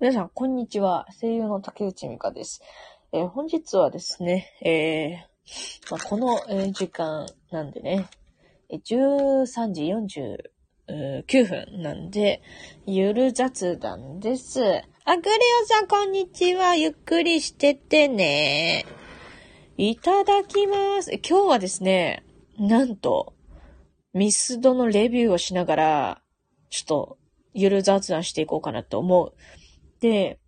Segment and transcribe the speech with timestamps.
[0.00, 1.06] 皆さん、こんにちは。
[1.20, 2.62] 声優の竹内美香です。
[3.12, 8.08] えー本日はですね、えーまあ、この、えー時間なんでね、
[8.70, 9.92] 13時
[11.28, 12.40] 49分なんで、
[12.86, 14.62] ゆる雑談です。
[14.62, 16.76] あ、グレオさん、こんにちは。
[16.76, 18.86] ゆっくりしててね。
[19.76, 21.10] いただきます。
[21.12, 22.24] 今日はですね、
[22.58, 23.34] なんと、
[24.14, 26.22] ミスドのレビューをしながら、
[26.70, 27.18] ちょっと、
[27.52, 29.34] ゆる雑談していこうかなと思う。
[30.00, 30.38] で、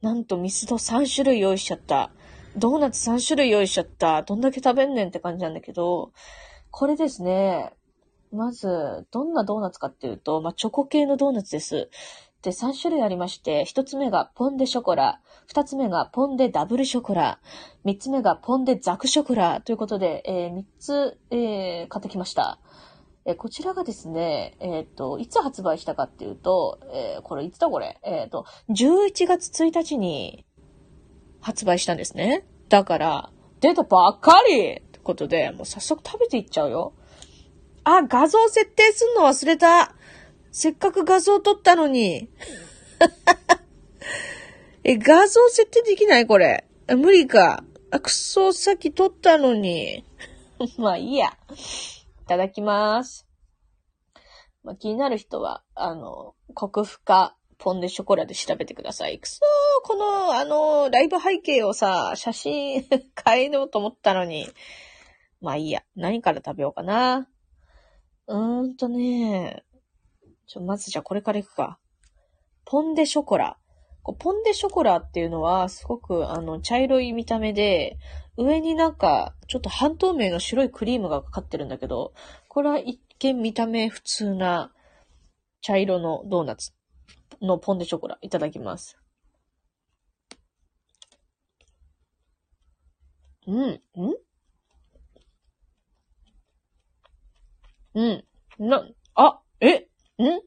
[0.00, 2.10] なんとミスド3種類用意しちゃった。
[2.56, 4.22] ドーナツ3種類用意しちゃった。
[4.22, 6.12] どんだけ食べんねんって感じなんだけど、
[6.70, 7.72] これですね、
[8.32, 11.88] まず、どんなドーナツかっていうと、まあ、チョコ系のドーナツです。
[12.42, 17.38] で、3種類ありまして、1つ目がポンデショコラ、2つ目がポンデダブルショコラ、
[17.84, 22.58] 3つ目がポンデザクショコラということで、えー3つ、えー買ってきました。
[23.26, 27.98] えこちらがですね、えっ、と、いつ発売したかっていうと、えーこれいつだこれ？
[28.02, 30.44] えっ、と、11月1日に
[31.40, 32.44] 発売したんですね。
[32.68, 36.92] だから、出たばっかりってことで、もう早速食べていっちゃうよ。
[37.84, 39.94] あ、画像設定すんの忘れた。
[40.52, 42.28] せっかく画像撮ったのに。
[44.84, 46.66] え、画像設定できないこれ。
[46.88, 47.64] 無理か。
[47.90, 50.04] あ、くそ、さっき撮ったのに。
[50.76, 51.36] まあいいや。
[52.24, 53.28] いただきます。
[54.62, 59.18] まあ、気になる人は、あの、国府かポンデショコラで調べてください。
[59.18, 62.82] くそー、この、あの、ライブ背景をさ、写真
[63.26, 64.48] 変えようと思ったのに。
[65.42, 65.82] まあいいや。
[65.96, 67.28] 何から食べようかな。
[68.26, 69.62] うーんとね、
[70.46, 71.78] ちょ、まずじゃあこれからいくか。
[72.64, 73.58] ポンデショコラ。
[74.18, 77.98] ポンデショコラっていうのは、すごく、あの、茶色い見た目で、
[78.36, 82.12] 上になんか、ちょっと半透明の白いクリームがかかってるんだけど、
[82.48, 84.72] これは一見見た目普通な
[85.60, 86.72] 茶色のドーナツ
[87.40, 88.98] のポンデショコラいただきます。
[93.46, 93.80] うん、ん？
[97.94, 98.24] うん。
[98.58, 98.84] な、
[99.14, 99.86] あ、え、
[100.18, 100.40] ん？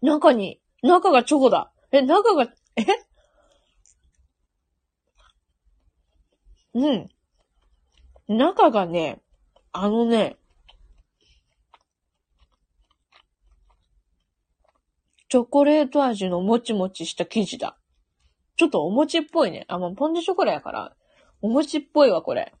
[0.00, 1.72] 中に、中がチョコだ。
[1.90, 2.44] え、中が、
[2.76, 3.07] え？
[6.74, 7.08] うん。
[8.28, 9.20] 中がね、
[9.72, 10.36] あのね、
[15.28, 17.76] チョコレート味のもちもちした生地だ。
[18.56, 19.66] ちょっとお餅っぽいね。
[19.68, 20.96] あ、もうポンデショコラやから、
[21.42, 22.52] お餅っぽいわ、これ。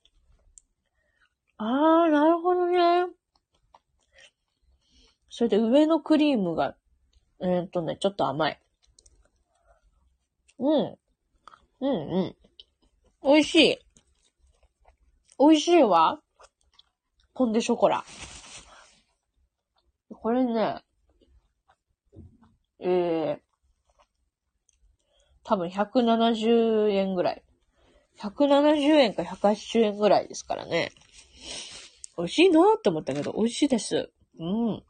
[1.56, 3.06] あー、なるほどね。
[5.30, 6.76] それで上のクリームが、
[7.40, 8.60] えーっとね、ちょっと甘い。
[10.58, 10.98] うん。
[11.80, 12.36] うんうん。
[13.22, 13.78] 美味しい。
[15.38, 16.20] 美味しいわ。
[17.34, 18.04] ポンデショコラ。
[20.10, 20.82] これね、
[22.80, 23.38] えー、
[25.44, 27.42] 多分170円ぐらい。
[28.18, 30.90] 170円か180円ぐらいですからね。
[32.16, 34.10] 美味しいなって思ったけど、美味しいです。
[34.40, 34.82] うん。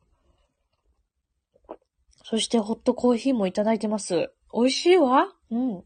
[2.25, 4.33] そしてホットコーヒーもいただいてます。
[4.55, 5.29] 美味しいわ。
[5.51, 5.85] うん。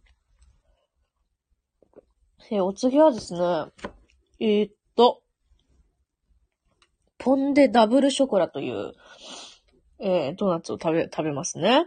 [2.50, 3.40] えお次はですね、
[4.44, 5.22] えーっと、
[7.16, 8.92] ポンデダブルショコラという、
[10.00, 11.86] えードーナツを食べ、食べますね。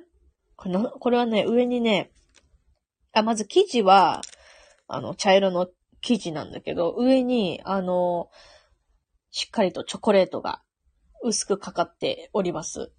[0.56, 2.14] これこれはね、上にね、
[3.12, 4.22] あ、まず生地は、
[4.88, 5.68] あの、茶色の
[6.00, 8.30] 生地なんだけど、上に、あの、
[9.32, 10.62] しっかりとチョコレートが
[11.24, 12.94] 薄くかかっております。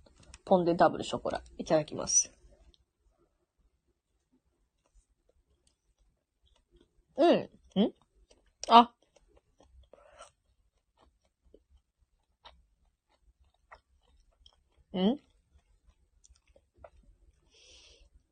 [0.45, 1.43] ポンデダブルショコラ。
[1.57, 2.31] いただきます。
[7.17, 7.83] うん。
[7.83, 7.93] ん？
[8.69, 8.93] あ。
[15.01, 15.21] ん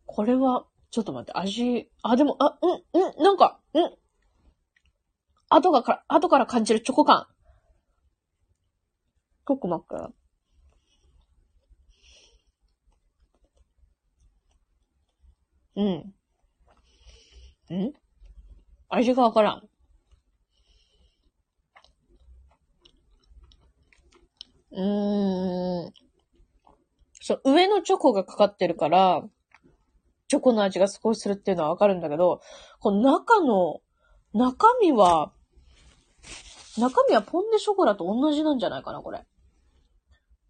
[0.06, 3.94] これは、ちょっと待って、味、あ、でも、あ、うん、うん、なんか、うん。
[5.48, 7.26] 後がか、後から感じるチョコ感。
[9.46, 10.14] ちょっと待って。
[15.76, 16.14] うん。
[17.74, 17.92] ん？
[18.88, 19.68] 味がわからん。
[24.70, 26.03] うーん。
[27.26, 29.22] そう、上のチョコがかかってるから、
[30.28, 32.42] チョコの味が少しするっていうのはわかるんだけど、
[32.80, 33.80] この中の、
[34.34, 35.32] 中身は、
[36.76, 39.24] 中身はポンデショコラと同じなんじゃないかな、これ。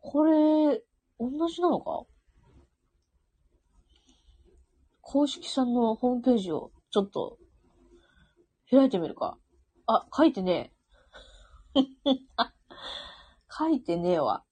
[0.01, 0.83] これ、
[1.21, 2.07] 同じなのか？
[5.01, 7.39] 公式さんのホームページをちょっと
[8.69, 9.39] 開いてみるか。
[9.87, 10.73] あ、書いてね
[11.77, 11.83] え。
[13.49, 14.45] 書いてねえわ。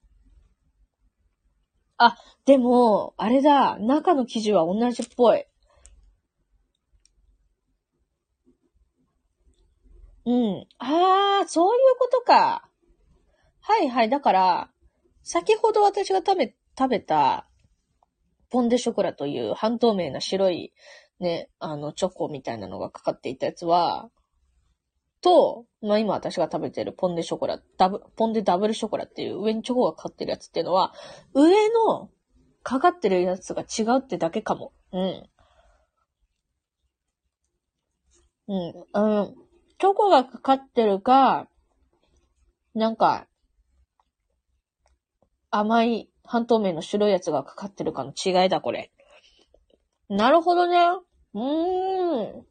[1.97, 5.45] あ、でも、あれだ、中の生地は同じっぽい。
[10.25, 10.67] うん。
[10.79, 12.69] ああ、そういうことか。
[13.61, 14.09] はいはい。
[14.09, 14.69] だから、
[15.21, 17.47] 先ほど私が食べ、食べた、
[18.49, 20.73] ポンデショコラという半透明な白い、
[21.19, 24.09] ね、あの、チョコみたいなのがかかっていたやつは、
[25.23, 30.93] と、まあ今私が食べてるポンデショコラ、ダブ、ポンデダブルショコラっていう上にチョコがかかってるやつっていうのは、
[31.33, 32.09] 上の
[32.61, 34.73] かかってるやつが違うってだけかも。
[34.91, 35.29] うん。
[38.47, 38.57] うん。
[38.93, 39.35] うん。
[39.79, 41.47] チョコがかかってるか、
[42.75, 43.27] なんか、
[45.49, 48.91] 甘い半透明の白いやつがかかってるかの違いだ、これ。
[50.09, 50.77] なるほどね。
[51.33, 52.45] うーん。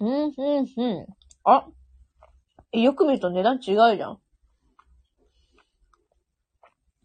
[0.00, 1.06] うん、うん、うん。
[1.44, 1.66] あ、
[2.72, 4.18] よく見ると値段違うじゃん。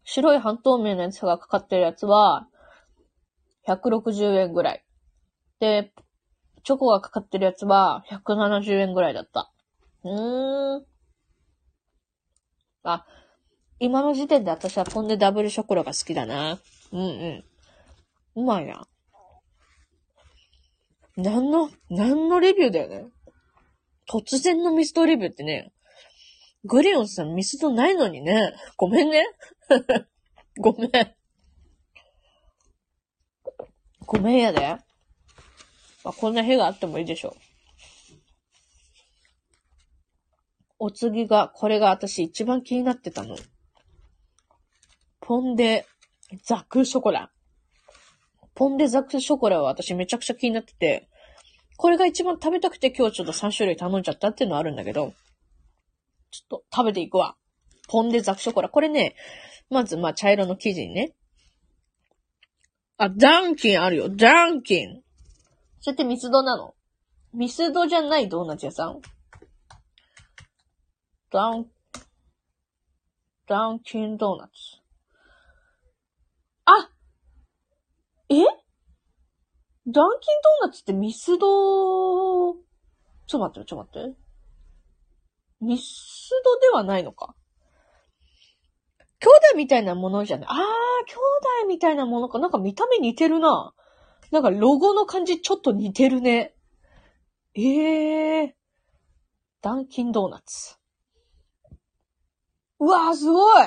[0.04, 2.48] 白い半透明のやつがかかってるやつは、
[3.68, 4.84] 160円ぐらい。
[5.60, 5.94] で、
[6.64, 9.52] チョコがかかってるやつは、170円ぐらいだった。
[10.04, 10.86] うーん。
[12.84, 13.06] あ、
[13.80, 16.60] 今の時点で私はポンデダブルショコラが好きだな。
[16.92, 17.04] うんう
[18.38, 18.42] ん。
[18.42, 18.88] うまいな。
[21.18, 23.06] 何の、何のレビューだよね。
[24.10, 25.72] 突然のミスドレビューってね、
[26.64, 28.54] グリオンさんミスドないのにね。
[28.78, 29.26] ごめんね。
[30.60, 30.92] ごめん。
[34.06, 34.78] ごめんやで。
[36.04, 37.42] まあ、こんな日があってもいいでしょう。
[40.80, 43.38] お次が、これが私一番気になってたの。
[45.20, 45.88] ポンデ
[46.44, 47.32] ザクショコラ。
[48.56, 51.10] ポンデザクショコラは私めちゃくちゃ気になってて、
[51.78, 55.14] これが一番食べたくて今日ちょっと3種類頼んじゃったっていうのはあるんだけど、
[56.32, 57.36] ちょっと食べていくわ。
[57.88, 58.70] ポンデザクショコラ。
[58.70, 59.16] これね、
[59.70, 61.14] まずまあ茶色の生地にね。
[62.98, 64.10] あ、ダンキンあるよ。
[64.10, 65.02] ダンキン。
[65.80, 66.76] それってミスドなの
[67.34, 69.02] ミスドじゃないドーナツ屋さん
[71.32, 71.66] ダン、
[73.48, 74.52] ダンキンドーナツ。
[76.66, 76.90] あ
[78.40, 78.46] え？
[79.88, 82.54] ダンキンドーナツってミスド、
[83.28, 84.16] ちょ待って、ちょ待って。
[85.60, 87.36] ミスドではないのか
[89.20, 90.48] 兄弟みたいなものじゃない？
[90.50, 90.64] あー、兄
[91.64, 92.40] 弟みたいなものか。
[92.40, 93.74] なんか見た目似てるな。
[94.32, 96.56] なんかロゴの感じちょっと似てるね。
[97.54, 98.52] ええー。
[99.62, 100.78] ダンキンドーナツ。
[102.80, 103.66] うわー、すごい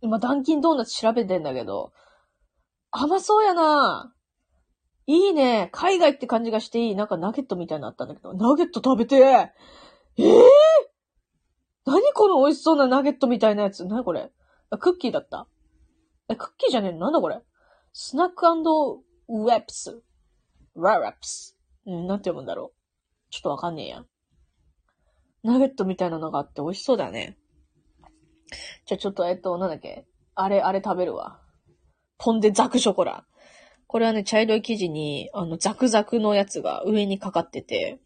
[0.00, 1.92] 今、ダンキンドーナツ調べてんだけど、
[2.98, 4.14] 甘そうやな。
[5.06, 5.68] いいね。
[5.72, 6.94] 海外って感じがしていい。
[6.94, 9.52] なんかナゲットみたいになったんだけど、ナゲット食べてえ
[10.18, 10.32] えー、
[11.84, 13.84] 何この美味しそうなナゲットみたいなやつ。
[13.84, 14.32] 何これ？
[14.80, 15.46] クッキーだった？
[16.28, 16.98] え、クッキーじゃねえの？
[17.00, 17.40] なんだこれ？
[17.92, 20.02] スナックウェプス。
[20.74, 21.56] ワラプス。
[21.86, 23.30] うん、なんて読むんだろう。
[23.30, 24.04] ちょっとわかんねえや。
[25.44, 27.36] ナゲットみたいなのがあって美味しそうだね。
[28.86, 30.06] じゃちょっと、えっと、なんだっけ？
[30.34, 31.40] あれ、あれ食べるわ。
[32.18, 33.24] ポンデザクショコラ。
[33.86, 38.00] これはね、茶色い生地に、あの、ザクザクのやつが上にかかってて、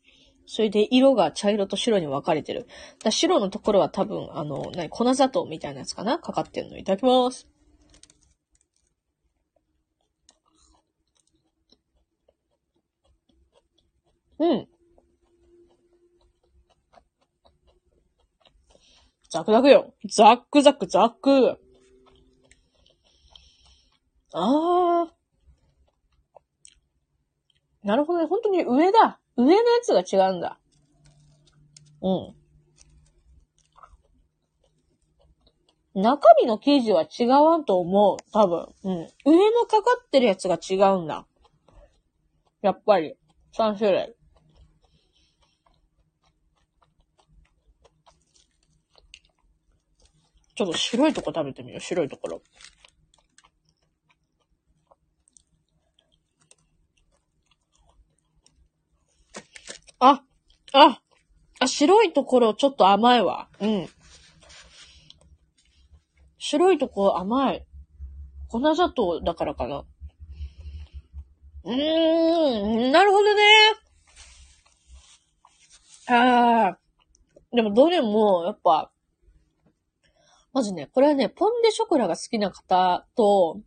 [0.46, 2.66] それで色が茶色と白に分かれてる。
[3.04, 6.18] だ白のところは多分、あの、何、粉砂糖みたいなやつかな？
[6.18, 6.76] かかってんの。
[6.76, 7.48] いただきます。
[14.40, 14.68] うん。
[19.30, 19.94] ザクザクよ。
[20.10, 21.59] ザックザクザック。
[24.32, 25.10] あー。
[27.82, 28.26] なるほどね。
[28.26, 29.18] 本当に上だ。
[29.36, 30.58] 上のやつが違うんだ。
[32.02, 32.34] うん。
[36.02, 38.16] 中身の生地は違わんと思う。
[38.32, 38.68] 多分。
[38.84, 38.94] うん。
[39.24, 41.26] 上のかかってるやつが違うんだ。
[42.62, 43.16] やっぱり。
[43.56, 44.14] 3種類。
[50.54, 51.80] ちょっと白いとこ食べてみよう。
[51.80, 52.42] 白いところ。
[60.00, 60.22] あ、
[60.72, 61.00] あ、
[61.60, 63.48] あ、白いところちょっと甘いわ。
[63.60, 63.88] うん。
[66.38, 67.66] 白いところ甘い。
[68.48, 69.84] 粉砂糖だからかな。
[71.64, 73.42] うーん、なるほどね。
[76.08, 76.78] ああ。
[77.52, 78.90] でもどれも、やっぱ、
[80.52, 83.60] まずね、これはね、ポンデショコラが好きな方と、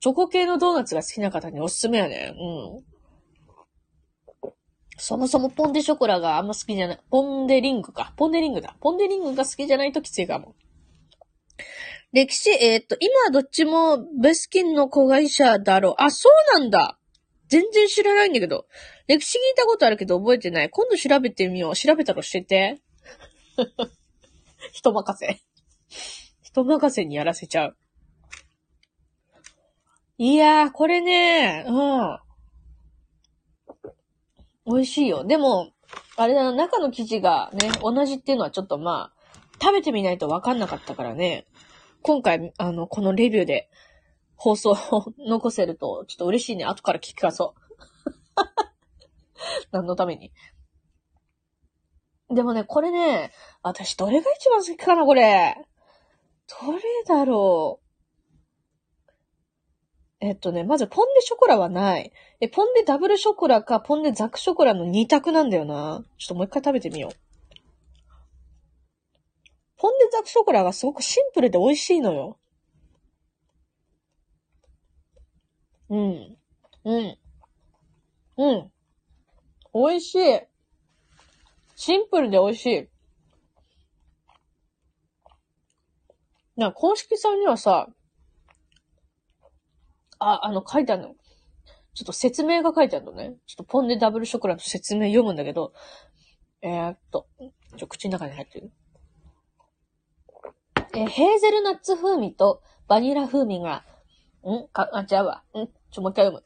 [0.00, 2.34] チョコ系のドーナツが好きな方におすすめやね。
[2.36, 2.89] うん。
[5.00, 7.00] そもそもポンデショコラがあんま好きじゃない。
[7.10, 8.12] ポンデリングか。
[8.16, 8.76] ポンデリングだ。
[8.80, 10.54] ポンデリングが好きじゃないときついかも。
[12.12, 15.94] 歴史、えーっと、今はどっちもベスキンの子会社だろう。
[16.02, 16.98] あ、そうなんだ
[17.48, 18.66] 全然知らないんだけど。
[19.08, 20.68] 歴史聞いたことあるけど覚えてない。
[20.68, 21.76] 今度調べてみよう。
[21.76, 22.82] 調べたら教えて。
[24.72, 25.40] 人任せ。
[26.42, 27.76] 人任せにやらせちゃう。
[30.18, 32.18] いやー、これね、うん。
[34.70, 35.24] 美味しいよ。
[35.24, 35.72] でも、
[36.16, 39.20] あれだな、中の生地がね、同じっていうのはちょっとまあ、
[39.60, 41.46] 食べてみないとわかんなかったからね。
[42.02, 43.68] 今回、あの、このレビューで
[44.36, 44.76] 放送を
[45.18, 46.64] 残せると、ちょっと嬉しいね。
[46.64, 47.60] 後から聞きかそう。
[49.72, 50.32] 何のために。
[52.30, 55.56] でもね、これね、私どれが一番好きかな、これ。
[56.62, 57.79] どれだろう。
[60.20, 62.12] えっとね、まずポンデショコラはない。
[62.40, 66.04] え、ポンデダブルショコラかポンデザクショコラの2択なんだよな。
[66.18, 67.16] ちょっともう一回食べてみよう。
[69.78, 72.36] ポンデザクショコラがすごくシンプルで美味しいのよ。
[75.88, 76.36] うん。
[76.84, 77.18] うん。
[78.36, 78.70] うん。
[79.72, 80.40] 美味しい。
[81.76, 82.88] シンプルで美味しい。
[86.56, 87.88] な、公式さんにはさ、
[90.20, 91.08] あ、あの、書いてあるの。
[91.94, 93.34] ちょっと説明が書いてあるのね。
[93.46, 95.72] ちょっとポンデダブルショコラの説明読むんだけど、
[96.62, 97.26] えー、っと、
[97.76, 98.70] ちょ、口の中に入ってる。
[100.94, 103.84] え、ヘーゼルナッツ風味とバニラ風味が、
[104.44, 104.68] ん？
[104.68, 105.42] か、あ、違うわ。
[105.54, 105.66] ん？
[105.90, 106.44] ちょ、もう一回読む。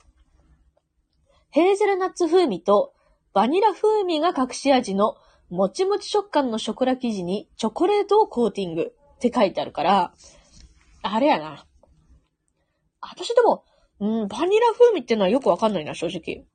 [1.51, 2.95] ヘーゼルナッツ風味と
[3.33, 5.17] バニラ風味が隠し味の
[5.51, 10.13] もちもち食感のショコラ生地にチョコレートをコーティングって書いてあるから、
[11.03, 11.65] あれやな。
[13.09, 13.65] 私でも、
[14.01, 16.47] うん、バニラ風味っていうのはよくわかんないな、正直。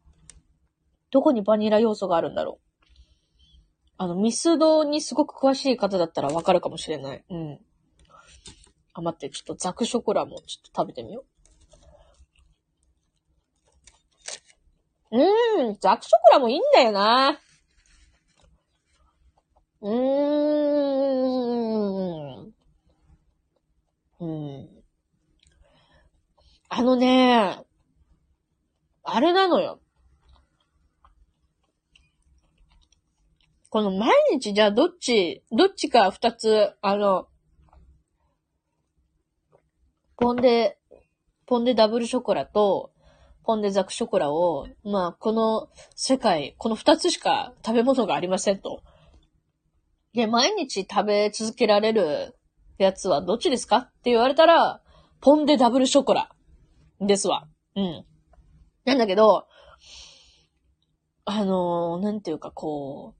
[1.11, 2.65] どこにバニラ要素があるんだろう。
[3.97, 7.23] あの、ミスドにすごく詳しい方だったらわかるかもしれない。
[7.29, 7.59] うん。
[8.93, 11.25] あ、待って、ちょっとザクショコラもちょっと食べてみよ
[15.11, 15.17] う。
[15.17, 17.39] うーん、ザクショコラもいいんだよな。
[19.81, 19.95] うー
[22.45, 22.53] ん。
[24.19, 24.78] うん。
[26.69, 27.63] あのね、
[29.03, 29.81] あれなのよ。
[33.71, 37.27] この毎日じゃあどっち、どっちか二つ、あの、
[40.15, 40.77] ポンデ、
[41.47, 42.91] ポンデダブルショコラと、
[43.43, 48.83] ポンデザクショコラを、まあ、この世界、この二つしか食べ物がありませんと。
[50.13, 52.37] で、毎日食べ続けられる
[52.77, 54.81] やつはどっちですかって言われたら、
[55.19, 56.29] ポンデダブルショコラ
[56.99, 57.47] ですわ。
[57.75, 58.05] うん。
[58.85, 59.47] なんだけど、
[61.25, 63.15] あのー、なんていうかこ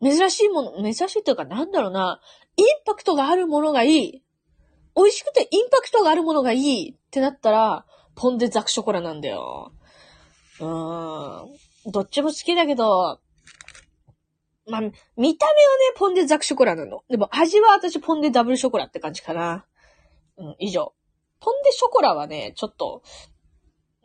[0.00, 2.20] う、珍しいもの、珍しいというかなんだろうな、
[2.56, 4.22] インパクトがあるものがいい。
[4.96, 9.72] 美味しくてインパクトがあるものがいいってなったら、ポンデザクショコラなんだよ。
[10.58, 11.92] うーん。
[11.92, 13.20] どっちも好きだけど、
[14.68, 15.38] まあ、見た目はね、
[15.96, 17.04] ポンデザクショコラなの。
[17.08, 19.64] でも味は私ポンデダブルショコラって感じかな。
[20.38, 20.95] うん、以上。
[21.40, 23.02] ポンデショコラはね、ちょっと、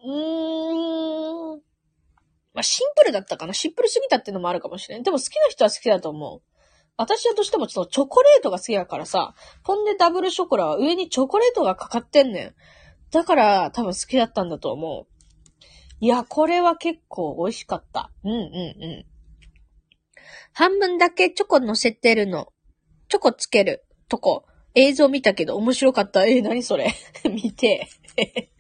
[0.04, 1.62] うーん、
[2.54, 3.54] まあ、シンプルだったかな。
[3.54, 5.04] シンプルすぎたっていうのもあるかもしれん。
[5.04, 6.42] でも好きな人は好きだと思う。
[6.98, 9.34] 私はとしてもちょっとチョコレートが好きだからさ、
[9.64, 12.56] ポンデダブルショコラは上にチョコレートがかかってんねん。
[13.12, 15.12] だから多分好きだったんだと思う。
[16.00, 18.12] いや、これは結構美味しかった。
[18.24, 19.06] うんうんうん。
[20.54, 22.52] 半分だけチョコ乗せてるの。
[23.08, 24.46] チョコつけるとこ。
[24.76, 26.26] 映像見たけど面白かった。
[26.26, 26.94] えー、何それ？
[27.30, 27.88] 見て。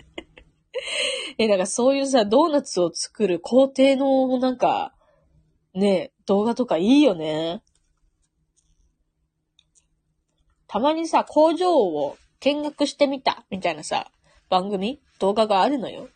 [1.38, 4.94] え、なんかそういうさ、ドーナツを作る工程のなんか、
[5.74, 7.64] ね、動画とかいいよね。
[10.68, 14.12] たまにさ、工場を見学してみた、みたいなさ、
[14.50, 15.02] 番組？
[15.20, 16.10] 動画があるのよ。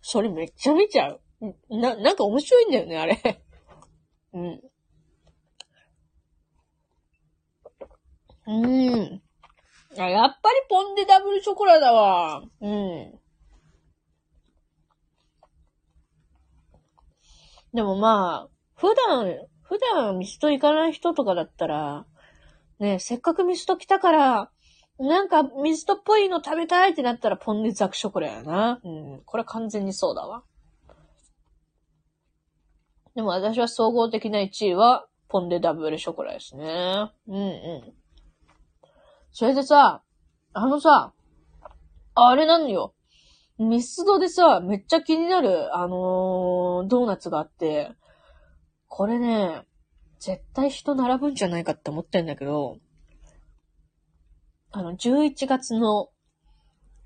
[0.00, 1.20] それめっちゃ見ちゃう。
[1.68, 3.42] な、なんか面白いんだよね、あれ。
[4.32, 4.62] うん。
[8.46, 9.22] うん。
[9.98, 12.42] あ、やっぱりポンデダブルショコラだわ。
[12.60, 13.18] うん。
[17.74, 22.06] でもまあ、普段、普段ミスト行かない人とかだったら、
[22.78, 24.50] ねせっかくミスト来たから、
[24.98, 28.80] なんかミストっぽいの食べたいってなったらポンデザクショコラやな。
[28.82, 28.88] う
[29.18, 29.22] ん。
[29.24, 30.42] これ完全にそうだわ。
[33.14, 37.10] でも私は総合的な1位は、ポンデダブルショコラですね。
[37.26, 38.05] うんうん。
[39.38, 40.02] それでさ、
[40.54, 41.12] あのさ、
[42.14, 42.94] あれなのよ。
[43.58, 47.92] ミスドでさ、めっちゃ気になる、あのー、ドーナツがあって、
[48.88, 49.66] これね、
[50.20, 52.78] 絶対人並ぶんじゃないかって思ってんだけど、
[54.70, 56.08] あの、11月の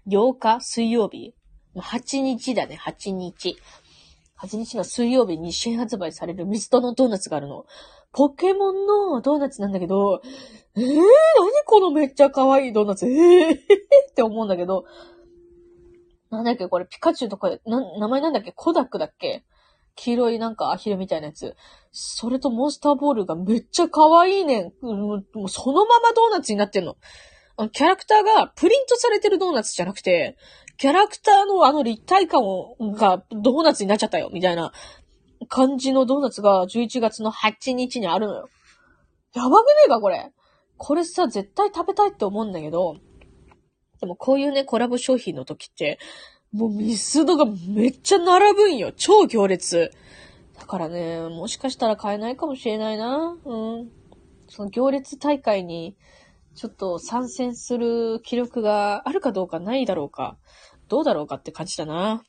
[0.06, 1.34] 8日水曜日、
[1.74, 3.58] 8日だね、8日。
[4.40, 7.66] 8日の水曜日に新発売されるミストのドーナツがあるの。
[8.12, 10.20] ポケモンのドーナツなんだけど、
[10.76, 11.02] えー、何
[11.64, 13.06] このめっちゃ可愛いドーナツ？
[13.06, 13.56] えー、っ
[14.14, 14.84] て思うんだけど、
[16.30, 18.52] なんだっけこれピカチュウとか、な、名前なんだっけ？
[18.52, 19.44] コダックだっけ？
[19.96, 21.56] 黄色いなんかアヒルみたいなやつ。
[21.92, 24.72] それとモンスターボールがめっちゃ可愛いねん。
[24.82, 26.96] もうそのままドーナツになってんの。
[27.56, 30.36] あのキャラクターがプリントされてるドーナツじゃなくて、
[30.78, 34.72] キャラクターのあの立体感を、がドーナツになっちゃったよ、みたいな
[35.48, 38.48] 感じのドーナツが11月の8日にあるのよ。
[39.34, 40.32] やばくねえか、これ。
[40.76, 42.96] これさ、絶対食べたいって思うんだけど、
[44.00, 45.98] でもこういうね、コラボ商品の時って、
[46.52, 48.92] もうミスドがめっちゃ並ぶんよ。
[48.92, 49.92] 超行列。
[50.58, 53.36] だからね、もしかしたら買えないかもしれないな。
[53.44, 53.90] うん。
[54.48, 55.96] その行列大会に、
[56.54, 60.36] ちょっと参戦する気力があるかどうかないだろうか。
[60.88, 62.24] どうだろうかって感じだな。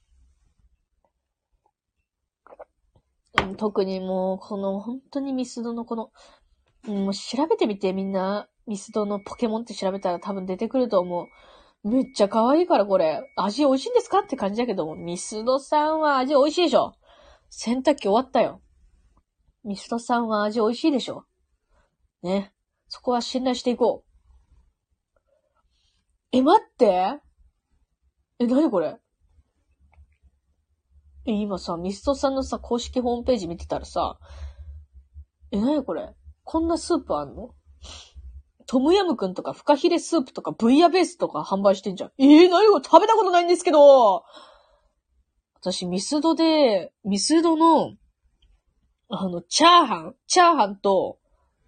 [3.40, 6.12] うん、特にもう、この本当にミスドのこの、
[6.86, 11.28] もう調べてみてみんな、ミスドのポケモンって調べたら多分出てくると思う。
[11.84, 13.22] めっちゃ可愛いからこれ。
[13.36, 16.94] 味美味しいんですかって感じだけども、ミスドさんは味美味しいでしょ。
[17.50, 18.62] 洗濯機終わったよ。
[19.64, 21.26] ミスドさんは味美味しいでしょ。
[22.22, 22.54] ね。
[22.88, 24.12] そこは信頼していこう。
[26.32, 27.20] え、待って
[28.40, 28.98] え、なにこれ、
[31.26, 34.18] 今さ、ミストさんのさ、公式ホームページ見てたらさ、
[35.52, 36.16] え、なにこれ？
[36.44, 37.52] こんなスープあんの？
[38.66, 42.12] トムヤムくんとかフカヒレスープとかブイヤベースとか販売してんじゃん。
[42.18, 42.84] えー、なにこれ？
[42.84, 44.24] 食べたことないんですけど
[45.60, 47.96] 私、ミスドで、ミスドの、
[49.10, 51.20] あの、チャーハンチャーハンと、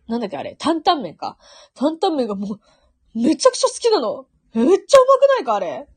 [0.07, 0.55] なんだっけあれ？
[0.55, 1.37] 担々麺か。
[1.75, 2.59] 担々麺がもう、
[3.13, 4.25] めちゃくちゃ好きなの。
[4.55, 5.87] めっちゃうまくないかあれ？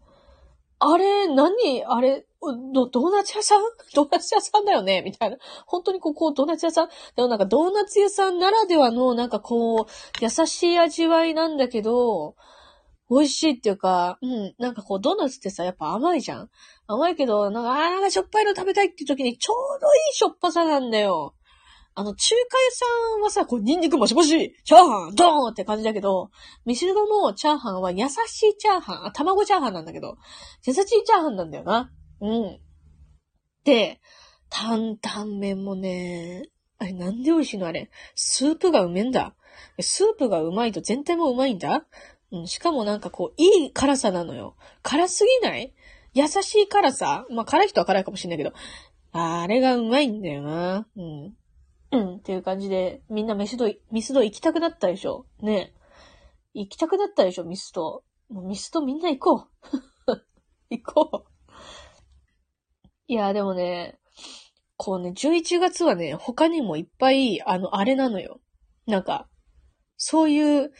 [0.79, 1.85] あれ、何？
[1.87, 2.26] あれ、
[2.73, 3.63] ド、ドーナツ屋さん？
[3.95, 5.03] ドーナツ屋さんだよね？
[5.03, 5.37] みたいな。
[5.67, 6.89] 本当にここドーナツ屋さん？
[7.17, 9.85] でもなんかドーナツ屋さんならではのなんかこう、
[10.21, 12.37] 優しい味わいなんだけど、
[13.09, 16.51] 美味しいっていうか、うん、なんかこうドーナツってさ、やっぱ甘いじゃん
[16.89, 21.35] 甘いけど、なんか、あーなんかしょっぱいの食べたいっていう時にちょうどいいしょっぱさなんだよ。
[21.99, 22.85] あの、中華屋さ
[23.19, 26.31] んはさ、こう、ニンニクもしもし、チャーハン、ドーンって感じだけど、
[26.67, 30.19] ミシルドのチャーハンは優しいチャーハン、あ、卵チャーハンなんだけど、
[30.67, 31.91] 優しいチャーハンなんだよな。
[32.21, 32.61] うん。
[33.65, 34.01] で、
[34.49, 36.49] 担々麺もね、
[36.79, 37.91] あれなんで美味しいのあれ？
[38.15, 39.35] スープがうめんだ。
[39.81, 41.87] スープがうまいと全体もうまいんだ。
[42.33, 44.57] うん、しかもなんかこう、いい辛さなのよ。
[44.83, 45.73] 辛すぎない？
[46.15, 47.27] 優しい辛さ？
[47.31, 48.53] まあ、辛い人は辛いかもしれないけど、
[49.13, 50.87] あれがうまいんだよな。
[50.97, 51.35] うん。
[51.93, 55.27] うん、っていう感じで、みんな飯ド、ミスド行きたくなったでしょ？
[55.41, 55.73] ね
[56.55, 57.45] 行きたくなったでしょ？
[57.45, 58.03] ミスド。
[58.29, 59.47] もうミスドみんな行こ
[60.09, 60.13] う。
[60.71, 61.36] 行こう。
[63.09, 63.99] いや、でもね、
[64.77, 68.41] こうね、11月はね、他にもいっぱい、あの、あれなのよ。
[68.87, 69.29] なんか、
[69.97, 70.73] そういう、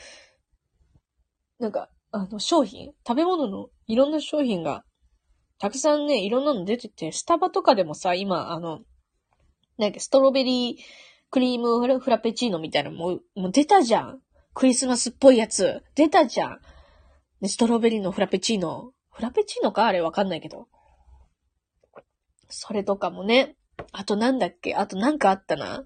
[1.59, 4.85] なんか、あの、商品、食べ物のいろんな商品が、
[5.59, 8.81] たくさんね、いろんなの出てて、スタバとかでもさ、今、あの、
[9.79, 10.77] なんか、ストロベリー
[11.31, 14.21] クリームフラペチーノみたいなのも、もう出たじゃん。
[14.55, 15.83] クリスマスっぽいやつ。
[15.95, 16.61] 出たじゃん。
[17.49, 18.93] ストロベリーのフラペチーノ。
[19.13, 19.87] フラペチーノか？
[19.87, 20.69] あれわかんないけど。
[22.49, 23.57] それとかもね。
[23.93, 24.75] あとなんだっけ？
[24.75, 25.85] あとなんかあったな。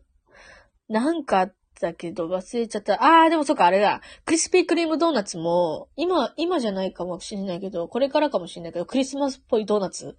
[0.88, 2.94] なんかあったけど忘れちゃった。
[3.02, 4.00] あー、でもそっか、あれだ。
[4.24, 10.16] クリスピークリームドーナツも、今、今じゃないかもしれないけど、これからかもしれないけど、クリスマスっぽいドーナツ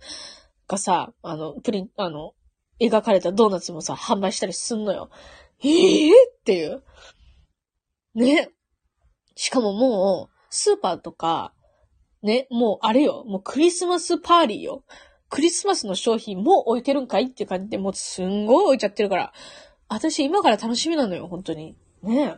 [0.67, 2.33] がさ、あの、プリン、あの、
[2.79, 5.09] 描かれたドーナツもさ、販売したりすんのよ。
[5.63, 6.83] ええー、っていう。
[8.15, 8.49] ね。
[9.35, 11.53] しかももう、スーパーとか、
[12.23, 13.23] ね、もうあれよ。
[13.25, 14.83] もうクリスマスパーリーよ。
[15.31, 19.33] クリスマスの商品も置いてるんかいっていう感じで、もうすんごい置いちゃってるから。
[19.87, 21.77] 私今から楽しみなのよ、本当に。
[22.03, 22.35] ね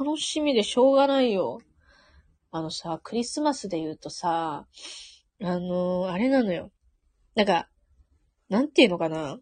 [0.00, 1.60] 楽しみでしょうがないよ。
[2.50, 4.66] あのさ、クリスマスで言うとさ、
[5.40, 6.72] あのー、あれなのよ。
[7.36, 7.68] なんか、
[8.48, 9.38] なんていうのかな。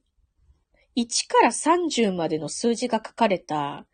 [0.95, 3.87] 1から30までの数字が書かれた、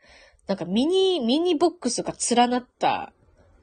[0.49, 3.13] なんかミニ、ミニボックスが連なった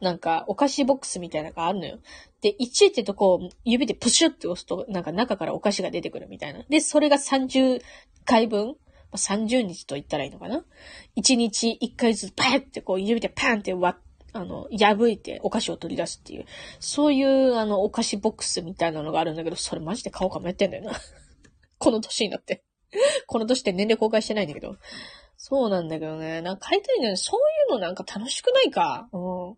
[0.02, 2.00] なんか、お菓子ボックスみたいなのがあるのよ。
[2.42, 6.64] で、1ってとこう、指でプシュって押すと、なんか中からお菓子が出てくるみたいな。
[6.70, 7.82] で、それが30
[8.26, 8.76] 回分、
[9.14, 10.64] 30日と言ったらいいのかな
[11.18, 14.02] ?1 日1回ずつパーってこう指でパーンって割っ
[14.34, 16.46] あの、破いてお菓子を取り出すっていう、
[16.80, 20.94] そういうあの、お菓子ボックスみたいなのがあるんだけど、それマジで買おうかもやってんだよな。
[21.78, 22.64] この年になって。
[23.28, 24.78] この年って年齢公開してないんだけど。
[25.38, 26.42] そうなんだけどね。
[26.42, 27.18] なんか買いたいんだよね。
[27.18, 29.10] そういうのなんか楽しくないか。
[29.12, 29.58] うん。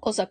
[0.00, 0.30] こうさ、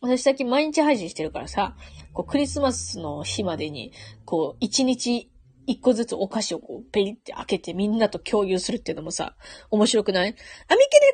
[0.00, 1.76] 私最近毎日配信してるからさ、
[2.12, 3.92] こうクリスマスの日までに、
[4.24, 5.30] こう一日
[5.66, 9.36] 一個ずつお菓子をこうペリって開けてみんなと共有するっていうのもさ、
[9.70, 10.28] 面白くない？
[10.28, 10.40] あ、みけね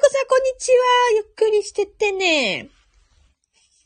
[0.00, 0.76] こさんこんにちは
[1.16, 2.70] ゆっくりしてってね。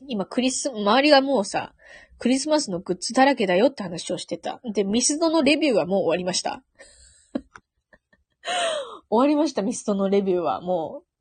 [0.06, 1.74] 今クリス、周りがもうさ、
[2.18, 4.60] クリスマスのグッズだらけだよって話をしてた。
[4.72, 6.62] で、ミスドのレビューはもう終わりました。
[9.10, 10.60] 終わりました、ミスドのレビューは。
[10.60, 11.11] もう、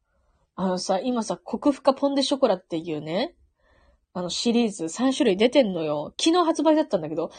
[0.62, 3.34] あのさ、今さ、コクフカポンデショコラっていうね、
[4.14, 6.14] あのシリーズ3種類出てんのよ。
[6.22, 7.32] 昨日発売だったんだけど、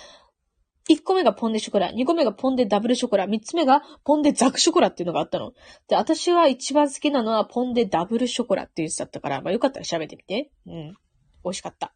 [0.91, 5.53] 1個目がポンデショコラ、2個目がポンデダブルショコラ、3つ目がポンデザクショコラっていうのがあったの。
[5.87, 10.51] で、私は一番好きなのはポンデダブルショコラっていうやつだったから、まあよかったら調べてみて。
[10.67, 10.73] うん。
[11.45, 11.95] 美味しかった。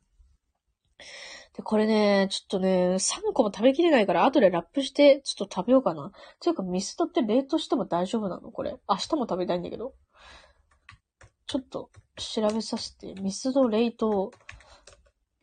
[1.56, 6.12] で、これね、ちょっとね、3個も食べきれないから後でラップしてちょっと食べようかな。
[6.40, 8.52] ていうかミストって冷凍しても大丈夫なの？
[8.52, 8.76] これ。
[8.88, 9.94] 明日も食べたいんだけど。
[11.46, 14.32] ちょっと調べさせて、ミスド冷凍。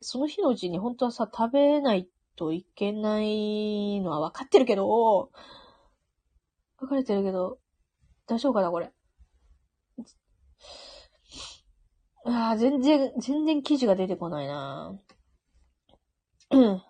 [0.01, 5.31] その日のうちに本当はさ、食べないといけないのは分かってるけど、
[6.77, 7.59] 分かれてるけど、
[8.27, 8.91] 大丈夫かなこれ。
[12.25, 14.97] ああ、全然、全然記事が出てこないな。
[16.51, 16.75] うん。
[16.75, 16.83] は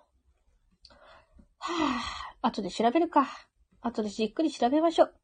[2.41, 3.27] あ、後で調べるか。
[3.81, 5.22] 後でじっくり調べましょう。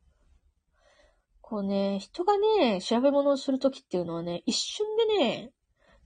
[1.50, 5.52] こうね、人がね、調べ物をするときっていうのはね、一瞬でね、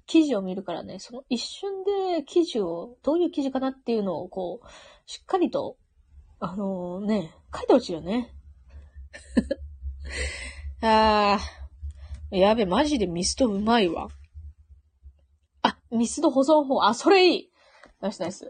[0.06, 1.84] 記事を見るからね、その一瞬
[2.15, 4.67] で記事を、どういう記事かなっていうのを、こう、
[5.06, 5.75] しっかりと、
[6.39, 8.34] あのー、ね、書いてほしいよね。
[10.82, 14.08] あー、やべ、マジでミストうまいわ。
[15.62, 16.84] あ、ミスト保存法。
[16.84, 17.51] あ、それいい
[17.99, 18.49] ナイスナイス。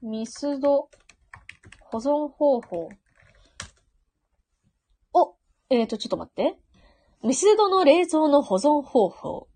[0.00, 0.88] ミスド
[1.80, 2.88] 保存方法。
[5.68, 6.56] えーと、ちょっと待って。
[7.24, 9.48] ミスドの冷蔵の保存方法。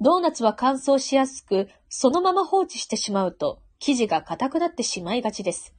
[0.00, 5.74] ドーナツは乾燥しやすく、そのまま放置してしまうと、生地が硬くなってしまいがちです。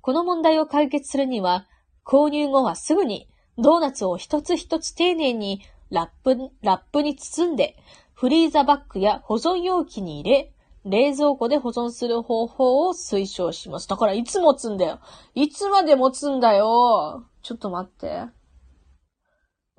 [0.00, 1.68] この問題を解決するには、
[2.04, 7.76] 購入後はすぐに、ドーナツを一つ一つ丁寧にラップ、ラップに包んで、
[8.14, 10.52] フリーザバッグや保存容器に入れ、
[10.84, 13.88] 冷蔵庫で保存する方法を推奨します。
[13.88, 14.98] だからいつ持つんだよ。
[15.36, 17.24] いつまで持つんだよ。
[17.42, 18.24] ちょっと待って。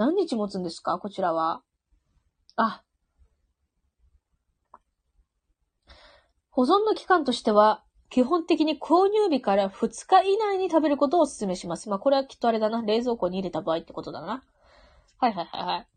[0.03, 0.99] 何日持つんですか？
[0.99, 1.63] こちらは。
[2.57, 2.83] あ。
[6.49, 11.87] 保存の期間としては、基本的に購入日から2日以内に食べることをお勧めします。
[11.87, 12.81] まあ、これはきっとあれだな。
[12.81, 14.43] 冷蔵庫に入れた場合ってことだな。
[15.19, 15.87] はいはいはいはい。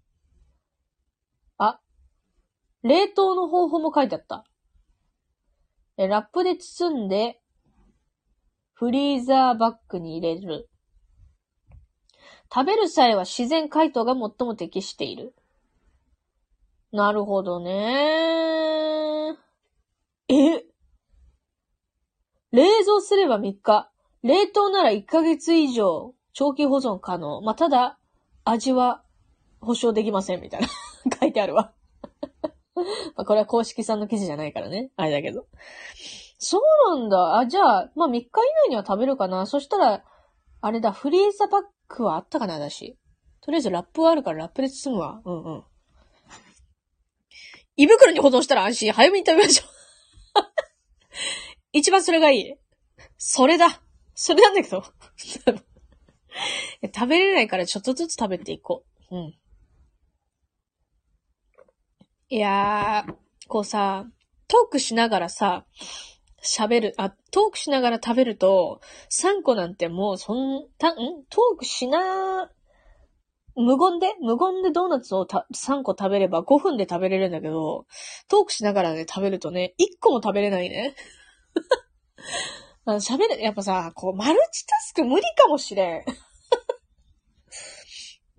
[1.59, 1.81] あ、
[2.85, 4.45] 冷凍の方法も書いてあった。
[5.97, 7.43] ラップで包んで、
[8.73, 10.71] フリーザーバッグに入れる。
[12.53, 15.35] 食べる際は自然解凍が最も適している。
[16.93, 19.37] なるほどね。
[20.29, 20.65] え？
[22.53, 23.91] 冷蔵すれば3日。
[24.23, 27.41] 冷凍なら1ヶ月以上長期保存可能。
[27.43, 27.99] まあ、ただ、
[28.45, 29.03] 味は
[29.61, 30.69] 保証できません、みたいな
[31.21, 31.73] 書いてあるわ
[32.75, 32.83] ま
[33.23, 34.91] あ、これは公式さんの記事じゃないからね。
[34.97, 35.47] あれだけど。
[36.39, 37.39] そうなんだ。
[37.39, 38.29] あ、じゃあ、まあ、3日以
[38.67, 39.47] 内には食べるかな。
[39.47, 40.05] そしたら、
[40.61, 42.97] あれだ、フリーザパックはあったかな、私。
[43.41, 45.21] とりあえずラップはあるからラップで包むわ。
[45.25, 45.65] うんうん。
[47.77, 48.93] 胃袋に保存したら安心。
[48.93, 49.69] 早めに食べましょう
[51.73, 52.55] 一番それがいい。
[53.19, 53.83] それだ。
[54.15, 54.83] それなんだけど。
[56.95, 59.17] 食べれないからちょっとずつ食べていこう。
[59.17, 59.39] うん。
[62.29, 63.15] いやー、
[63.47, 64.07] こうさ、
[64.49, 65.67] トークしながらさ、
[66.47, 68.81] 喋る、あ、トークしながら食べると、
[69.11, 70.97] 3個なんてもうそん、た、ん？
[71.29, 72.51] トークしな、
[73.57, 74.15] 無言で？
[74.21, 77.87] 無言でドーナツをた3個食べれば5分で食べれるんだけど、
[78.29, 80.95] トークしながらね、食べるとね、1個も食べれないね。
[82.87, 86.05] 喋る、やっぱさ、こう、マルチタスク無理かもしれん。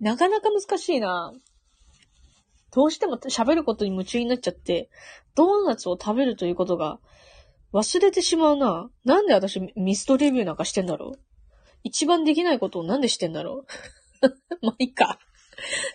[0.00, 1.34] なかなか難しいな。
[2.70, 4.88] どうしても喋ることに夢中になっちゃって、
[5.34, 7.00] ドーナツを食べるということが
[7.72, 8.90] 忘れてしまうな。
[9.04, 11.20] なんで私ミストレビューなんかしてんだろう？
[11.84, 13.64] 一番できないことをなんでしてんだろ
[14.22, 14.28] う？
[14.66, 15.18] まあ、いいか。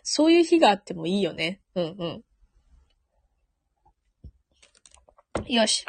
[0.04, 1.62] そういう日があってもいいよね。
[1.76, 2.24] うんうん。
[5.48, 5.86] よし。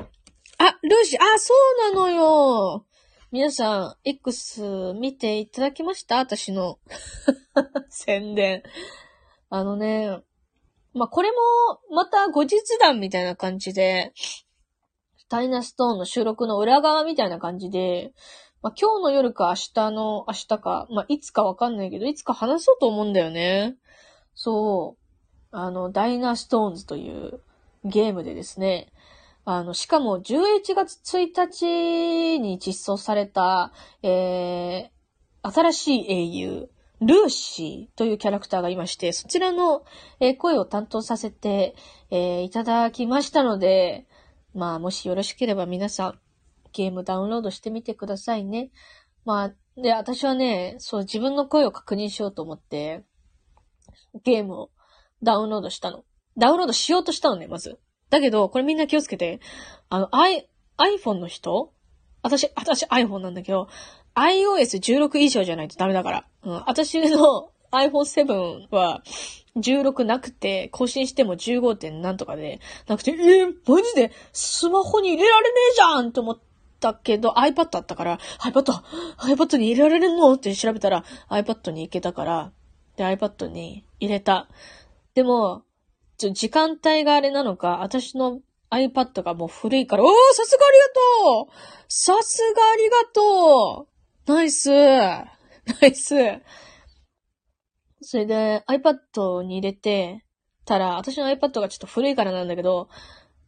[0.59, 1.53] あ、ルーシー、あ、そ
[1.91, 2.87] うなのよ。
[3.31, 6.19] 皆さん、X 見ていただきました？
[6.19, 6.79] 私の
[7.91, 8.63] 宣伝。
[9.51, 10.19] あのね、
[10.93, 11.37] まあ、これも、
[11.91, 14.13] また後日談みたいな感じで、
[15.35, 18.13] タイナストーンの収録の裏側みたいな感じで、
[18.63, 23.75] まあ、今日の夜か明日の、明日か、まあ、いつかわかんないけど、いつか話そうと思うんだよね。
[24.37, 25.57] そう。
[25.57, 27.41] あの、ダイナストーンズという
[27.85, 28.93] ゲームでですね、
[29.45, 33.73] あの、しかも11月1日に実装された、
[34.05, 36.71] えー、新しい英雄、
[37.01, 39.85] ルーシーというキャラクターがいまして、そちらの、
[40.21, 41.75] えー、声を担当させて、
[42.13, 44.07] えー、いただきましたので、
[44.55, 46.19] まあ、もしよろしければ皆さん、
[46.73, 48.71] ゲームダウンロードしてみてくださいね。
[49.25, 53.05] まあ、で、私はね、そう、自分の声を確認しようと思って、
[54.23, 54.71] ゲームを
[55.23, 56.05] ダウンロードしたの。
[56.39, 57.81] ダウンロードしようとしたのね、まず。
[58.11, 59.41] だけど、これみんな気をつけて、
[59.89, 61.73] あの、i、iPhone の人？
[62.23, 63.69] 私、私 iPhone なんだけど、
[64.15, 66.27] iOS16 以上じゃないとダメだから。
[66.45, 66.55] うん。
[66.67, 69.03] 私の iPhone7 は
[69.57, 71.77] 16なくて、更新しても 15.
[71.77, 76.39] 点なんとかで、なくて、えー、マジでスマホに入れられねえじゃんと思っ
[76.81, 78.83] たけど、iPad あったから、iPad、
[79.19, 82.53] iPad に入れられるのって調べたら、iPad に行けたから、
[82.97, 84.49] で、iPad に入れた。
[85.15, 85.63] でも、
[86.19, 88.41] ちょ、時間帯があれなのか、私の
[88.71, 90.85] iPad がもう古いから、おーさすがありが
[91.45, 91.53] とう
[91.89, 93.87] さすがありがと
[94.27, 96.15] うナイスナイス
[98.05, 100.25] それで iPad に入れて
[100.65, 102.89] たら、私の iPad がちょっと古いからなんだけど、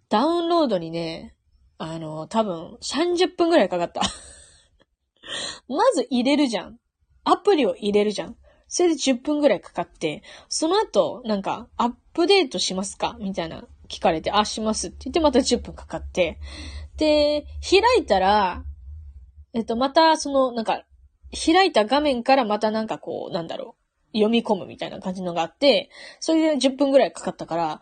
[0.09, 1.35] ダウンロードにね、
[1.79, 4.01] あの、多分30分くらいかかった。
[5.69, 6.79] まず入れるじゃん。
[7.25, 8.37] アプリを入れるじゃん。
[8.69, 13.17] それで10分くらいかかって、その後、なんか、アップデートしますか？
[13.21, 16.39] みたいな聞かれて、あ、しますって言ってまた10分かかって、
[16.97, 18.65] で、開いたら、
[19.53, 20.85] えっと、また、その、なんか、
[21.33, 25.91] 開いた画面からまたなんかこう、なんだろう、読み込むみたいな感じのがあって、
[26.21, 27.81] それで10分くらいかかったから、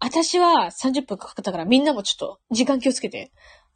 [0.00, 3.32] 私は30分かかったからみんなもちょっと時間気をつけて。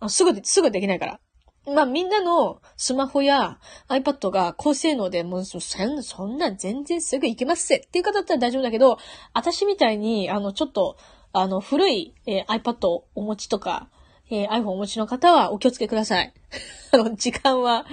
[0.09, 1.20] すぐで、すぐできないから。
[1.66, 8.98] まあみんなのスマホや iPad が高性能でもうそそんな全然すぐ行けますせっていう方だったら大丈夫だけど、
[9.35, 10.96] 私みたいにあのちょっと
[11.33, 13.90] あの古い、えー、iPad をお持ちとか、
[14.31, 16.33] えー、iPhone をお持ちの方はお気をつけください。
[16.92, 17.85] あの時間は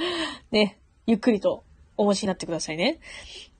[0.52, 1.64] ね、ゆっくりと
[1.98, 3.00] お持ちになってくださいね。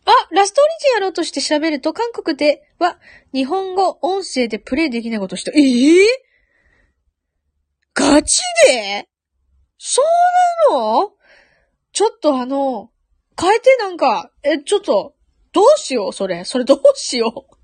[0.06, 3.00] あ、ラストオリジンやろうとして調べると、韓国では、
[3.34, 5.52] 日本語音声でプレイできないことした。
[5.56, 6.06] えぇ、ー、
[7.96, 9.10] ガチで？
[9.78, 10.02] そ
[10.72, 11.12] うなの？
[11.92, 12.92] ちょっとあの、
[13.40, 15.16] 変えてなんか、え、ちょっと、
[15.52, 16.44] どうしようそれ。
[16.46, 17.56] それどうしよう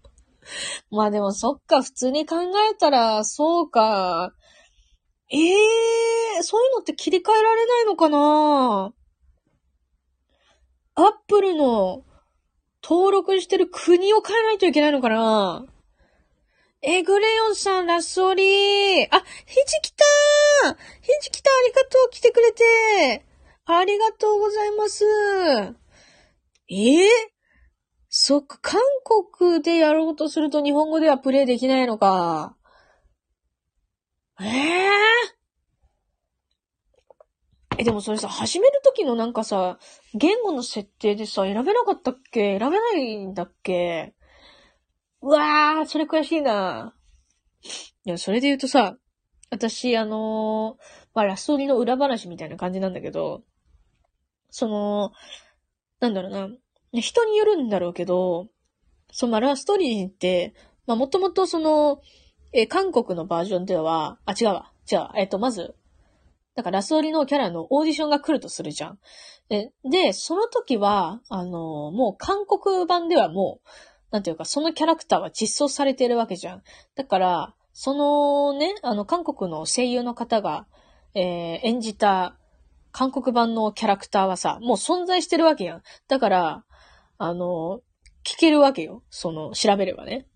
[0.95, 2.37] まあでもそっか、普通に考
[2.71, 4.33] えたら、そうか。
[5.29, 8.93] ええー、そういうのって切り替えられないのかな？
[10.95, 12.03] アップルの
[12.83, 15.65] 登録してる国を変えないといけないのかな？
[16.81, 19.07] えグレヨンさん、ラッソリー。
[19.11, 23.25] あ、ひじ来たーひじ来たありがとう来てくれて
[23.65, 25.05] ありがとうございます。
[26.69, 26.75] え？
[26.75, 27.07] ー、
[28.09, 28.81] そっか、韓
[29.29, 32.55] 国でやろうとすると日本語ではプレイできないのか。
[34.39, 35.40] ええー、
[37.77, 39.79] え、でもそれさ、始めるときのなんかさ、
[40.13, 42.59] 言語の設定でさ、選べなかったっけ？
[42.59, 44.13] 選べないんだっけ？
[45.21, 46.95] うわー、それ悔しいな。
[48.05, 48.97] いや、それで言うとさ、
[49.49, 53.43] 私、あのー、まあ、ラストリの裏話みたいな感じなんだけど、
[54.49, 55.11] その、
[55.99, 56.49] なんだろうな、
[56.99, 58.47] 人によるんだろうけど、
[59.11, 60.53] その、まあ、ラストリーって、
[60.87, 62.01] まあ、もともとその、
[62.53, 64.71] え、韓国のバージョンでは、あ、違うわ。
[64.91, 65.07] 違う。
[65.15, 65.75] えっと、まず、
[66.55, 68.99] だからラストリのキャラのオーディションが来るとするじゃん。
[69.49, 73.67] で、でその時は、あの、もう韓国版ではもう、
[74.11, 76.63] なんていうか、そのキャラクターは実装されてるわけじゃん。
[76.95, 80.67] だから、そのね、あの、韓国の声優の方が、
[81.13, 82.37] えー、演じた
[82.91, 85.83] 韓国版のキャラクターはさ、もう存在してるわけやん。
[86.07, 86.65] だから、
[87.17, 87.81] あの、
[88.23, 89.03] 聞けるわけよ。
[89.09, 90.27] その、調べればね。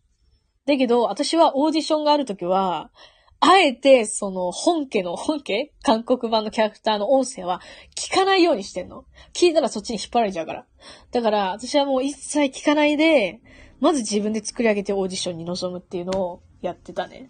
[0.66, 2.92] だけど、私はオーディションがあるときは、
[3.40, 5.72] あえて、その、本家の、本家？
[5.84, 7.62] 韓国版のキャラクターの音声は
[7.96, 9.06] 聞かないようにしてんの。
[9.34, 10.66] 聞いたらそっちに引っ張られちゃうから。
[11.12, 13.42] だから、私はもう一切聞かないで、
[13.80, 17.30] まず自分で作り上げてオーディションに臨むっていうのをやってたね。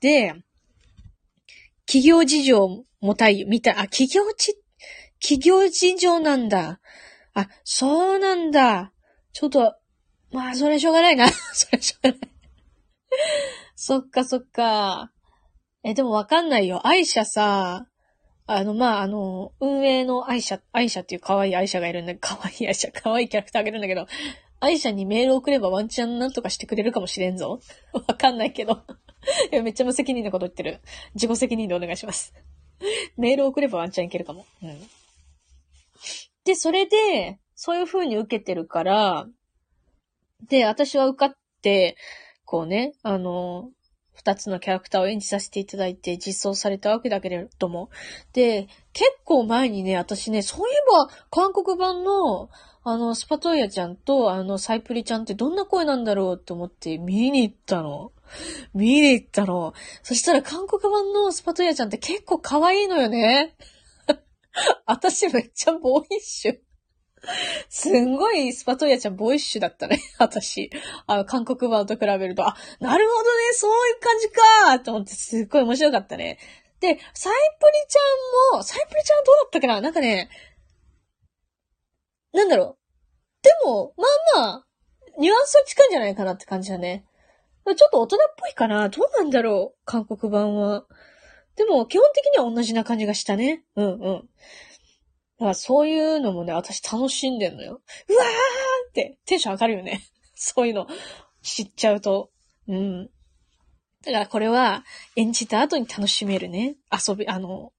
[0.00, 0.34] で、
[1.86, 4.58] 企業事情もたい、みたい、あ、企業ち、
[5.20, 6.80] 企業事情なんだ。
[7.34, 8.92] あ、そうなんだ。
[9.32, 9.76] ちょっと、
[10.32, 11.28] まあ、それしょうがないな。
[11.52, 12.20] それしょうがない。
[13.74, 15.12] そっかそっか。
[15.88, 16.84] え、でもわかんないよ。
[16.84, 17.86] 愛車さ、
[18.48, 24.08] あの、まあ、あの、運営の愛車、愛車っていう可愛い愛車がいるんだけど、 可愛い愛車、可愛いキャラクターがいるんだけど、
[24.58, 27.60] 愛車にメール送ればワンチャンなんとかしてくれるかもしれんぞ。
[27.94, 28.82] わかんないけど。
[29.52, 30.80] いや、めっちゃ無責任なこと言ってる。
[31.14, 32.34] 自己責任でお願いします。
[33.16, 34.44] メール送ればワンチャンいけるかも。
[34.62, 34.80] うん。
[36.42, 39.28] で、それで、そういう風に受けてるから、
[40.48, 41.96] で、私は受かって、
[42.44, 43.70] こうね、あの、
[44.16, 47.90] 二つのキャラクターを演じさせていただいて実装されたわけだけれども。
[48.32, 52.48] で、結構前にね、私ね、そういえば、韓国版の、
[52.82, 58.12] あの、スパトイヤちゃんと、あの、サイプリちゃんってどんな声なんだろうって思って見に行ったの。
[58.74, 59.74] 見に行ったの。
[60.02, 63.54] そしたら韓国版のスパトイヤちゃんって結構可愛いのよね。
[64.86, 66.65] 私めっちゃボーイッシュ。
[67.68, 70.00] すんごいスパトイヤちゃんボイッシュだったね。
[70.18, 70.70] 私。
[71.06, 76.38] あの、韓国版と比べると、あ、なるほどね、そういう感じかと思ってすっごい面白かったね。
[76.80, 79.80] で、サイプリちゃんも、サイプリちゃんどうだったかな？
[79.80, 80.28] なんかね、
[82.32, 83.42] なんだろう。
[83.42, 84.04] でも、ま
[84.36, 84.66] あまあ、
[85.18, 87.06] ニュアンスは近いんじゃないかなって感じだね。
[87.64, 90.84] ちょっと大人っぽいかなどうなんだろう韓国版は。
[91.56, 93.64] でも、基本的には同じな感じがしたね。
[93.74, 94.28] うんうん。
[95.38, 97.80] だからそういうのもね、私楽しんでんのよ。
[98.08, 98.26] うわー
[98.88, 100.02] ってテンション上がるよね。
[100.34, 100.86] そういうの
[101.42, 102.30] 知っちゃうと。
[102.68, 103.06] うん。
[104.04, 104.84] だからこれは
[105.16, 106.76] 演じた後に楽しめるね。
[106.90, 107.72] 遊び、あの、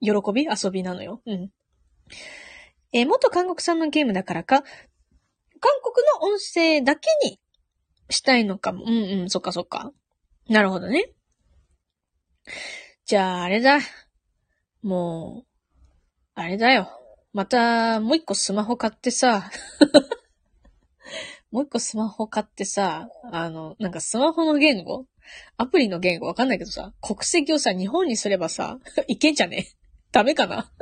[0.00, 1.22] 喜び遊びなのよ。
[1.26, 1.50] うん。
[2.92, 7.40] えー、元韓国産のゲームだからか、韓国の音声だけに
[8.10, 8.84] したいのかも。
[8.86, 9.92] うんうん、そっかそっか。
[10.48, 11.12] なるほどね。
[13.06, 13.80] じゃあ、あれだ。
[14.82, 15.51] もう、
[16.34, 16.88] あれだよ。
[17.32, 19.50] また、もう一個スマホ買ってさ、
[21.50, 25.06] もう一個スマホ買ってさ、あの、なんかスマホの言語？
[25.58, 26.26] アプリの言語？
[26.26, 29.66] わかんないけどさ、国籍をさ、日本にすればさ、 いけんじゃね？
[30.10, 30.70] ダメかな？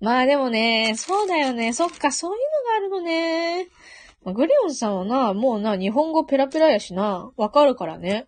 [0.00, 1.72] まあでもね、そうだよね。
[1.72, 3.68] そっか、そういうのがあるのね。
[4.24, 8.26] まあ、グリオンさんはな、もうな、日本語ペラペラやしな、わかるからね。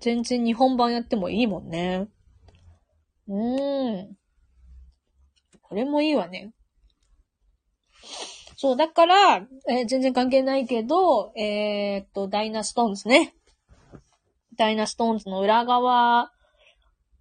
[0.00, 2.08] 全然日本版やってもいいもんね。
[3.28, 4.16] うーん。
[5.62, 6.52] これもいいわね。
[8.56, 13.34] そう、だから、えー、全然関係ないけど、えー、っと、ダイナストーンズね。
[14.56, 16.30] ダイナストーンズの裏側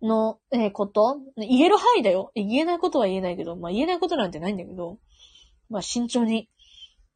[0.02, 2.32] の、えー、こと言える範囲だよ。
[2.36, 5.00] 言えないことは言えないけど、まあ言えないことなんてないんだけど、
[5.70, 6.50] まあ慎重に、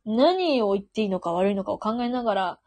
[0.05, 2.59] 何を言っていいのか悪いのかを考えながら、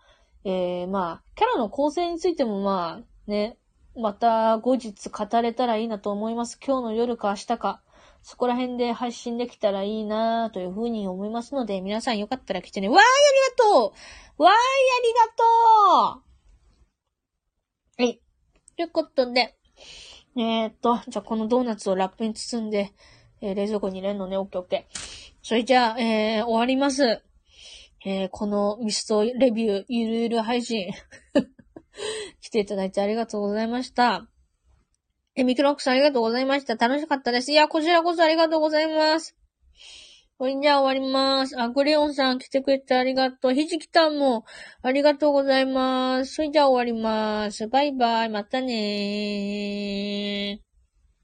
[0.44, 3.58] えー、まあ、キャラの構成についてもまあ、ね、
[3.96, 6.58] また後日語れたらいいなと思います。
[6.64, 7.82] 今日の夜か明日か。
[8.22, 12.88] そこら辺で配信できたらいいなというふうに思いますので、皆さんよかったら来てね。
[12.88, 13.08] わーい、あり
[13.58, 13.94] がと
[14.38, 14.58] うわーい、あ
[15.02, 16.22] りがと
[17.98, 18.20] うはい。
[18.76, 19.56] ということで、
[20.36, 22.92] えー、っと、じゃあこのドーナツをラップに包んで、
[23.40, 24.98] えー、冷蔵庫に入れるのね、オッケーオッケー。
[25.42, 27.22] それじゃあ、えー、終わります。
[28.04, 30.90] えー、このミストレビュー、ゆるゆる配信
[32.40, 34.26] 来ていただいてありがとうございました。
[35.36, 36.74] え、ミクロックさんありがとうございました。
[36.76, 37.52] 楽しかったです。
[37.52, 39.36] いや、こちらこそありがとうございます。
[40.38, 41.60] これじゃあ終わります。
[41.60, 43.52] あ、グレオンさん来てくれてありがとう。
[43.52, 44.44] ひじきたんも
[44.82, 46.34] ありがとうございます。
[46.36, 47.68] それじゃあ終わります。
[47.68, 48.30] バイバイ。
[48.30, 50.69] またねー。